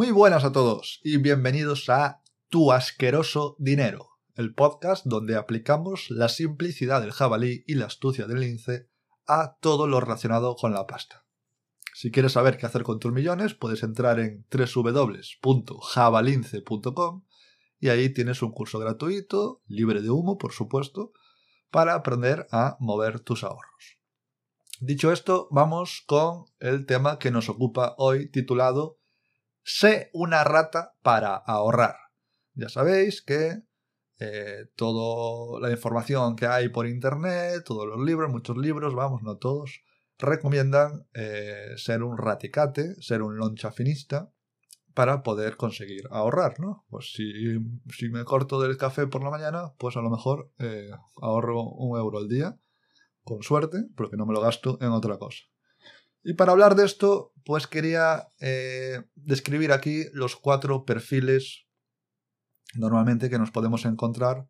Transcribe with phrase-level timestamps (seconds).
[0.00, 6.30] Muy buenas a todos y bienvenidos a Tu asqueroso dinero, el podcast donde aplicamos la
[6.30, 8.88] simplicidad del jabalí y la astucia del lince
[9.26, 11.26] a todo lo relacionado con la pasta.
[11.92, 17.24] Si quieres saber qué hacer con tus millones, puedes entrar en www.jabalince.com
[17.78, 21.12] y ahí tienes un curso gratuito, libre de humo, por supuesto,
[21.70, 23.98] para aprender a mover tus ahorros.
[24.80, 28.99] Dicho esto, vamos con el tema que nos ocupa hoy titulado
[29.62, 31.96] Sé una rata para ahorrar.
[32.54, 33.62] Ya sabéis que
[34.18, 39.38] eh, toda la información que hay por internet, todos los libros, muchos libros, vamos, no
[39.38, 39.82] todos,
[40.18, 44.30] recomiendan eh, ser un raticate, ser un lonchafinista
[44.94, 46.84] para poder conseguir ahorrar, ¿no?
[46.90, 47.32] Pues si,
[47.96, 50.90] si, me corto del café por la mañana, pues a lo mejor eh,
[51.22, 52.58] ahorro un euro al día
[53.22, 55.44] con suerte, porque no me lo gasto en otra cosa.
[56.22, 61.66] Y para hablar de esto, pues quería eh, describir aquí los cuatro perfiles
[62.74, 64.46] normalmente que nos podemos encontrar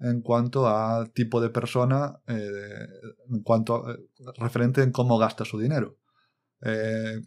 [0.00, 2.88] en cuanto a tipo de persona, eh,
[3.30, 3.96] en cuanto a, eh,
[4.36, 5.98] referente en cómo gasta su dinero.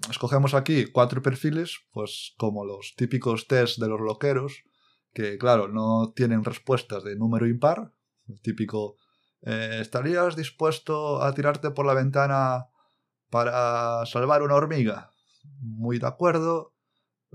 [0.10, 4.64] escogemos aquí cuatro perfiles, pues como los típicos test de los loqueros,
[5.14, 7.94] que claro, no tienen respuestas de número impar,
[8.28, 8.98] el típico
[9.42, 12.68] ¿Estarías dispuesto a tirarte por la ventana
[13.30, 15.12] para salvar una hormiga?
[15.60, 16.74] Muy de acuerdo,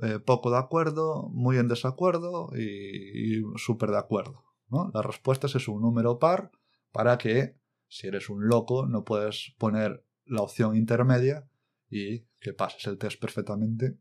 [0.03, 4.45] eh, poco de acuerdo, muy en desacuerdo y, súper de acuerdo.
[4.69, 4.91] ¿no?
[4.95, 6.51] La respuesta es un número par
[6.93, 7.57] para que,
[7.89, 11.49] si eres un loco, no puedes poner la opción intermedia
[11.91, 13.99] y que pases el test perfectamente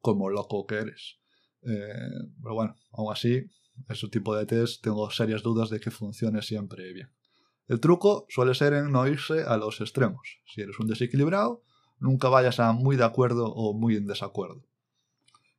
[0.00, 1.18] como loco que eres.
[1.62, 1.88] Eh,
[2.42, 3.50] pero bueno, aún así,
[3.88, 7.10] ese tipo de test tengo serias dudas de que funcione siempre bien.
[7.66, 10.40] El truco suele ser en no irse a los extremos.
[10.46, 11.62] Si eres un desequilibrado,
[11.98, 14.62] nunca vayas a muy de acuerdo o muy en desacuerdo.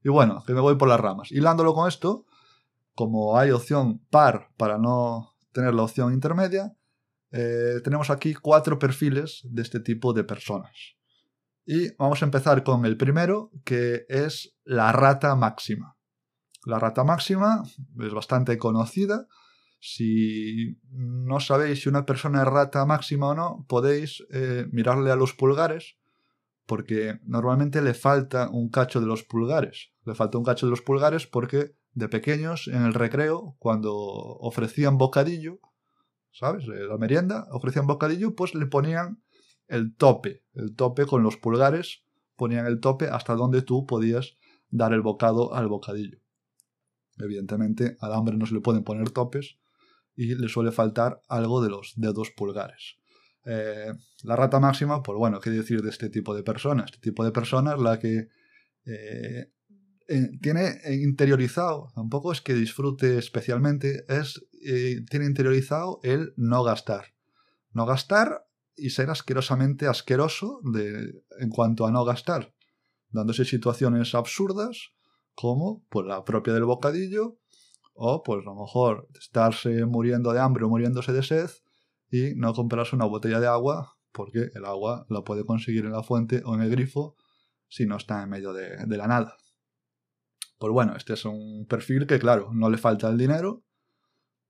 [0.03, 1.31] Y bueno, que me voy por las ramas.
[1.31, 2.25] Hilándolo con esto,
[2.94, 6.75] como hay opción par para no tener la opción intermedia,
[7.31, 10.96] eh, tenemos aquí cuatro perfiles de este tipo de personas.
[11.66, 15.97] Y vamos a empezar con el primero, que es la rata máxima.
[16.66, 17.63] La rata máxima
[18.00, 19.28] es bastante conocida.
[19.88, 25.16] Si no sabéis si una persona es rata máxima o no, podéis eh, mirarle a
[25.16, 26.00] los pulgares,
[26.66, 29.91] porque normalmente le falta un cacho de los pulgares.
[30.03, 34.97] Le falta un cacho de los pulgares porque de pequeños, en el recreo, cuando ofrecían
[34.97, 35.59] bocadillo,
[36.31, 36.63] ¿sabes?
[36.63, 39.22] Eh, la merienda, ofrecían bocadillo, pues le ponían
[39.68, 42.03] el tope, el tope con los pulgares,
[42.35, 44.35] ponían el tope hasta donde tú podías
[44.72, 46.18] dar el bocado al bocadillo.
[47.19, 49.59] Evidentemente, al hambre no se le pueden poner topes
[50.16, 52.98] y le suele faltar algo de los dedos pulgares.
[53.46, 53.94] Eh,
[54.24, 56.86] la rata máxima, pues bueno, ¿qué decir de este tipo de personas?
[56.86, 58.30] Este tipo de personas, la que
[58.86, 59.52] eh,
[60.08, 64.46] eh, tiene interiorizado, tampoco es que disfrute especialmente, es,
[65.09, 67.14] tiene interiorizado el no gastar.
[67.72, 72.54] No gastar y ser asquerosamente asqueroso de, en cuanto a no gastar,
[73.09, 74.92] dándose situaciones absurdas
[75.36, 77.38] como pues la propia del bocadillo
[77.95, 81.50] o pues a lo mejor estarse muriendo de hambre o muriéndose de sed
[82.11, 86.03] y no comprarse una botella de agua porque el agua la puede conseguir en la
[86.03, 87.16] fuente o en el grifo
[87.67, 89.38] si no está en medio de, la nada.
[90.57, 93.63] Pues bueno, este es un perfil que claro, no le falta el dinero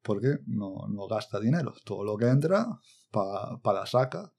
[0.02, 1.74] porque no, gasta dinero.
[1.84, 2.68] Todo lo que entra
[3.12, 4.32] para la saca.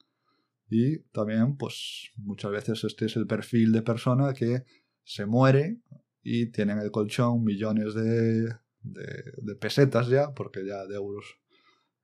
[0.68, 4.64] Y también, pues muchas veces este es el perfil de persona que
[5.02, 5.80] se muere
[6.22, 8.48] y tienen el colchón millones de,
[8.92, 11.38] de, pesetas ya, porque ya de euros,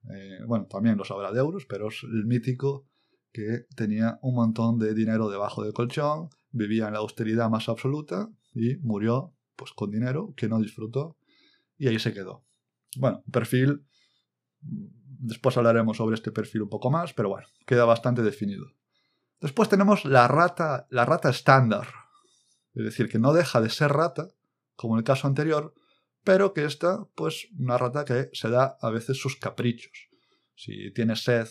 [0.09, 2.87] eh, bueno, también los habrá de euros, pero es el mítico
[3.31, 8.29] que tenía un montón de dinero debajo del colchón, vivía en la austeridad más absoluta
[8.53, 11.17] y murió pues con dinero que no disfrutó
[11.77, 12.45] y ahí se quedó.
[12.97, 13.85] Bueno, perfil,
[14.61, 18.67] después hablaremos sobre este perfil un poco más, pero bueno, queda bastante definido.
[19.41, 21.87] Después tenemos la rata, la rata estándar,
[22.75, 24.29] es decir, que no deja de ser rata,
[24.75, 25.73] como en el caso anterior,
[26.23, 30.09] pero que está, pues, una rata que se da a veces sus caprichos.
[30.55, 31.47] Si tiene sed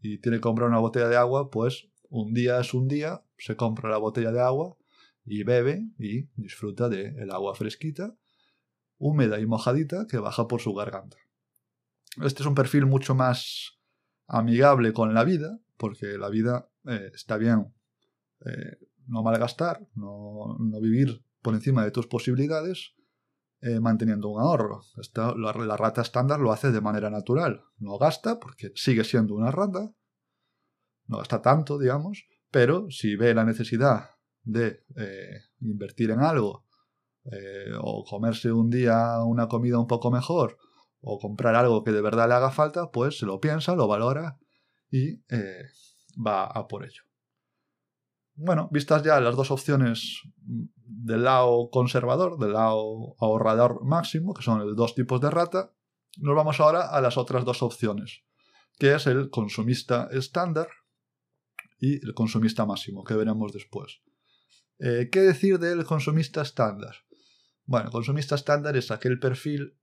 [0.00, 3.56] y tiene que comprar una botella de agua, pues un día es un día, se
[3.56, 4.76] compra la botella de agua
[5.24, 8.16] y bebe y disfruta del agua fresquita,
[8.98, 11.18] húmeda y mojadita que baja por su garganta.
[12.22, 13.78] Este es un perfil mucho más
[14.26, 17.72] amigable con la vida, porque la vida eh, está bien
[18.44, 22.95] eh, no malgastar, no, no vivir por encima de tus posibilidades,
[23.62, 24.82] eh, manteniendo un ahorro.
[25.36, 27.64] la, rata estándar lo hace de manera natural.
[27.78, 29.92] No gasta porque sigue siendo una rata,
[31.06, 34.10] no gasta tanto, digamos, pero si ve la necesidad
[34.42, 36.66] de eh, invertir en algo
[37.32, 40.58] eh, o comerse un día una comida un poco mejor
[41.00, 44.38] o comprar algo que de verdad le haga falta, pues se lo piensa, lo valora
[44.90, 45.22] y
[46.16, 47.05] va a por ello.
[48.36, 54.58] Bueno, vistas ya las dos opciones del lado conservador, del lado ahorrador máximo, que son
[54.58, 55.72] los dos tipos de rata,
[56.18, 58.24] nos vamos ahora a las otras dos opciones,
[58.78, 60.68] que es el consumista estándar
[61.78, 64.02] y el consumista máximo, que veremos después.
[64.78, 66.94] Eh, ¿Qué decir del consumista estándar?
[67.64, 69.78] Bueno, el consumista estándar es aquel perfil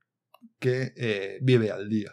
[0.59, 2.11] que eh, vive al día.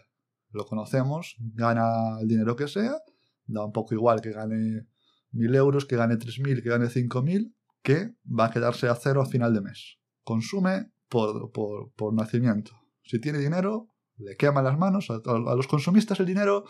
[0.53, 2.97] Lo conocemos, gana el dinero que sea,
[3.45, 4.87] da un poco igual que gane
[5.33, 9.27] 1.000 euros, que gane 3.000, que gane 5.000, que va a quedarse a cero a
[9.27, 9.99] final de mes.
[10.25, 12.73] Consume por, por, nacimiento.
[13.03, 15.11] Si tiene dinero, le quema las manos.
[15.11, 16.65] A, a, los consumistas el dinero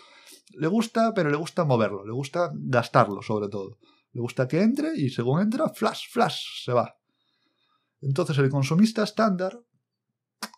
[0.50, 3.78] le gusta, pero le gusta moverlo, le gusta gastarlo sobre todo.
[4.12, 6.96] Le gusta que entre y según entra, flash, flash, se va.
[8.00, 9.60] Entonces el consumista estándar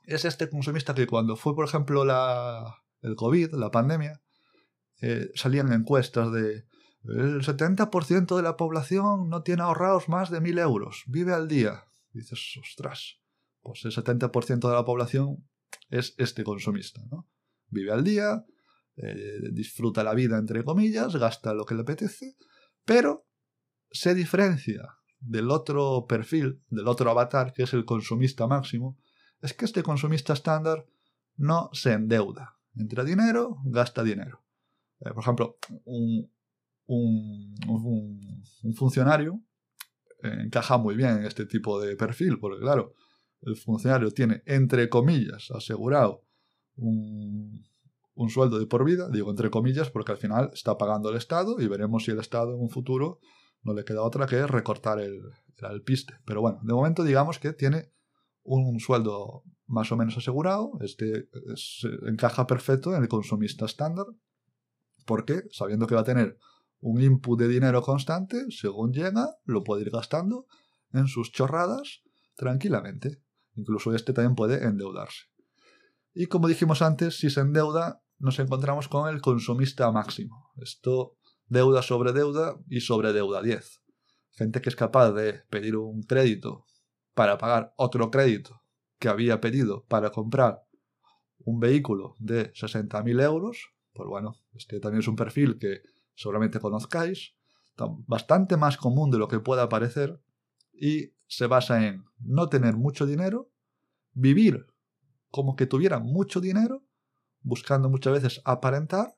[0.05, 4.23] es este consumista que cuando fue, por ejemplo, la, el COVID, la pandemia,
[5.01, 6.65] eh, salían encuestas de
[7.05, 11.85] el 70% de la población no tiene ahorrados más de 1.000 euros, vive al día.
[12.13, 13.21] dices, ostras,
[13.61, 15.49] pues el 70% de la población
[15.89, 17.29] es este consumista, ¿no?
[17.69, 18.45] Vive al día,
[18.97, 22.37] eh, disfruta la vida, entre comillas, gasta lo que le apetece,
[22.85, 23.27] pero
[23.91, 28.99] se diferencia del otro perfil, del otro avatar, que es el consumista máximo,
[29.41, 30.87] es que este consumista estándar
[31.37, 32.59] no se endeuda.
[32.77, 34.43] Entra dinero, gasta dinero.
[35.01, 36.31] Eh, por ejemplo, un,
[38.75, 39.41] funcionario
[40.23, 42.95] encaja muy bien en este tipo de perfil, porque claro,
[43.43, 46.25] el funcionario tiene, entre comillas, asegurado
[46.77, 47.65] un,
[48.15, 51.61] un, sueldo de por vida, digo entre comillas porque al final está pagando el Estado
[51.61, 53.19] y veremos si el Estado en un futuro
[53.63, 55.21] no le queda otra que recortar el,
[55.63, 56.15] alpiste.
[56.25, 57.93] Pero bueno, de momento digamos que tiene
[58.43, 61.29] un sueldo más o menos asegurado, este
[62.09, 64.07] encaja perfecto en el consumista estándar,
[65.07, 66.39] porque sabiendo que va a tener
[66.83, 70.47] un input de dinero constante, según llega, lo puede ir gastando
[70.93, 72.03] en sus chorradas
[72.35, 73.23] tranquilamente.
[73.55, 75.27] Incluso este también puede endeudarse.
[76.13, 80.51] Y como dijimos antes, si se endeuda, nos encontramos con el consumista máximo.
[80.57, 83.83] Esto, deuda sobre deuda y sobre deuda 10.
[84.33, 86.67] Gente que es capaz de pedir un crédito
[87.15, 88.61] para pagar otro crédito
[88.99, 90.63] que había pedido para comprar
[91.39, 95.83] un vehículo de 60.000 euros, pues bueno, este también es un perfil que
[96.23, 97.35] seguramente conozcáis,
[98.07, 100.21] bastante más común de lo que pueda parecer
[100.73, 103.51] y se basa en no tener mucho dinero,
[104.13, 104.67] vivir
[105.31, 106.85] como que tuviera mucho dinero,
[107.41, 109.17] buscando muchas veces aparentar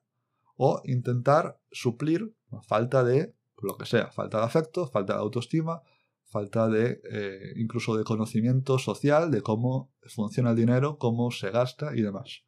[0.56, 5.82] o intentar suplir la falta de lo que sea, falta de afecto, falta de autoestima,
[6.22, 11.96] falta de eh, incluso de conocimiento social de cómo funciona el dinero, cómo se gasta
[11.96, 12.44] y demás.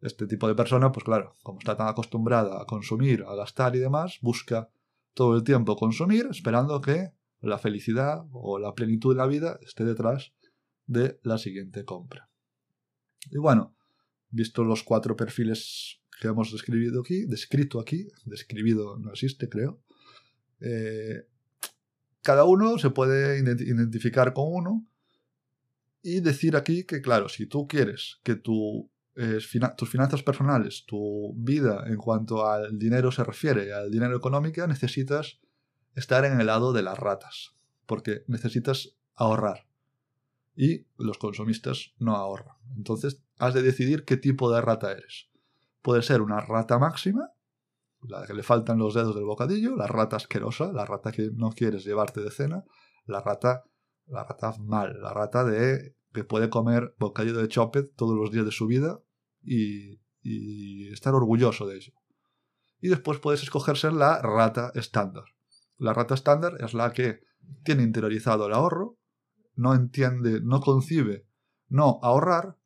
[0.00, 3.80] Este tipo de persona, pues claro, como está tan acostumbrada a consumir, a gastar y
[3.80, 4.70] demás, busca
[5.14, 9.84] todo el tiempo consumir esperando que la felicidad o la plenitud de la vida esté
[9.84, 10.32] detrás
[10.86, 12.28] de la siguiente compra.
[13.30, 13.74] Y bueno,
[14.30, 19.80] visto los cuatro perfiles que hemos describido aquí, descrito aquí, describido no existe creo,
[20.60, 21.26] eh,
[22.22, 24.86] cada uno se puede identificar con uno
[26.02, 28.90] y decir aquí que, claro, si tú quieres que tu,
[29.76, 35.40] tus finanzas personales, tu vida en cuanto al dinero se refiere, al dinero económico, necesitas
[35.94, 37.54] estar en el lado de las ratas,
[37.86, 39.66] porque necesitas ahorrar.
[40.54, 42.56] Y los consumistas no ahorran.
[42.76, 45.28] Entonces, has de decidir qué tipo de rata eres.
[45.82, 47.32] Puede ser una rata máxima,
[48.02, 51.50] la que le faltan los dedos del bocadillo, la rata asquerosa, la rata que no
[51.50, 52.64] quieres llevarte de cena,
[53.06, 53.64] la rata,
[54.06, 58.44] la rata mal, la rata de que puede comer bocadillo de chopet todos los días
[58.44, 59.00] de su vida
[59.48, 60.00] y,
[60.92, 61.92] estar orgulloso de ello.
[62.80, 65.24] Y después puedes escoger ser la rata estándar.
[65.78, 67.20] La rata estándar es la que
[67.64, 68.98] tiene interiorizado el ahorro,
[69.54, 71.28] no entiende, no concibe
[71.68, 72.56] no ahorrar,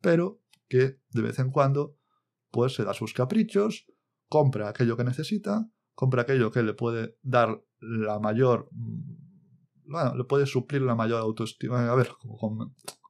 [0.00, 1.96] pero que de vez en cuando
[2.50, 3.86] pues se da sus caprichos,
[4.28, 9.24] compra aquello que necesita, compra aquello que le puede dar la mayor, mm,
[9.86, 12.10] bueno, le puede suplir la mayor autoestima, a ver,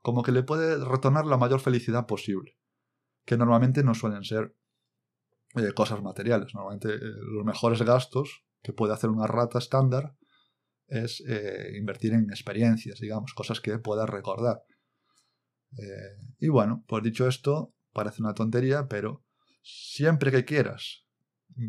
[0.02, 2.56] como, que le puede retornar la mayor felicidad posible,
[3.24, 4.54] que normalmente no suelen ser
[5.56, 6.98] eh, cosas materiales, normalmente eh,
[7.32, 10.16] los mejores gastos que puede hacer una rata estándar
[10.88, 14.62] es eh, invertir en experiencias, digamos, cosas que pueda recordar.
[16.38, 19.24] y bueno, pues dicho esto, parece una tontería, pero
[19.62, 21.04] siempre que quieras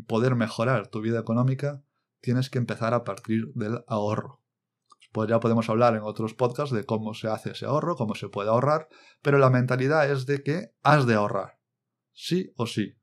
[0.06, 1.82] poder mejorar tu vida económica,
[2.20, 4.42] tienes que empezar a partir del ahorro.
[5.16, 8.28] Pues ya podemos hablar en otros podcasts de cómo se hace ese ahorro, cómo se
[8.28, 8.86] puede ahorrar,
[9.22, 11.58] pero la mentalidad es de que has de ahorrar,
[12.12, 12.98] sí o sí,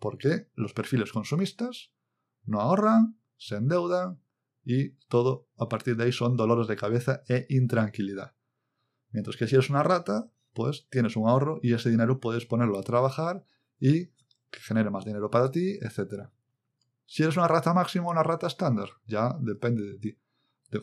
[0.00, 1.92] porque los perfiles consumistas
[2.42, 4.20] no ahorran, se endeudan
[4.64, 8.34] y todo a partir de ahí son dolores de cabeza e intranquilidad.
[9.12, 12.80] Mientras que si eres una rata, pues tienes un ahorro y ese dinero puedes ponerlo
[12.80, 13.44] a trabajar
[13.78, 14.06] y
[14.50, 16.30] que genere más dinero para ti, etc.
[17.06, 20.18] Si eres una rata máxima o una rata estándar, ya depende de ti.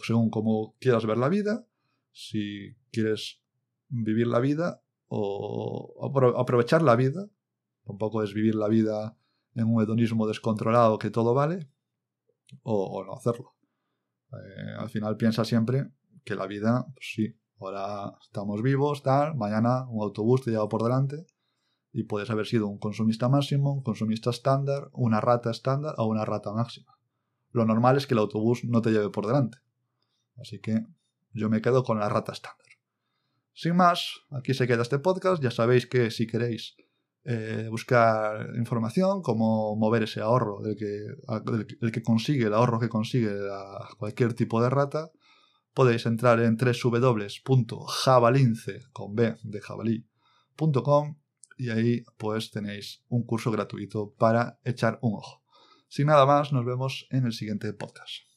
[0.04, 1.66] Según cómo quieras ver la vida,
[2.12, 3.42] si quieres
[3.90, 7.28] vivir la vida o aprovechar la vida,
[7.86, 9.18] tampoco es vivir la vida
[9.56, 11.70] en un hedonismo descontrolado que todo vale,
[12.64, 13.56] o, no hacerlo.
[14.32, 15.92] Eh, al final piensa siempre
[16.24, 20.84] que la vida, pues sí, ahora estamos vivos, tal, mañana un autobús te lleva por
[20.84, 21.26] delante
[21.92, 26.26] y puedes haber sido un consumista máximo, un consumista estándar, una rata estándar o una
[26.26, 26.98] rata máxima.
[27.52, 29.58] Lo normal es que el autobús no te lleve por delante.
[30.38, 30.86] Así que
[31.34, 32.68] yo me quedo con la rata estándar.
[33.54, 35.44] Sin más, aquí se queda este podcast.
[35.44, 36.76] Ya sabéis que si queréis
[37.24, 41.06] eh, buscar información, cómo mover ese ahorro, del que,
[41.82, 43.32] el que consigue, el ahorro que consigue
[43.98, 45.12] cualquier tipo de rata,
[45.74, 47.50] podéis entrar en www.javalince
[48.92, 51.18] con B de jabalí.com
[51.58, 55.44] y ahí pues tenéis un curso gratuito para echar un ojo.
[55.88, 58.31] Sin nada más, nos vemos en el siguiente podcast.